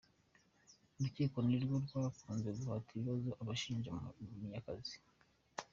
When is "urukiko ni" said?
0.95-1.55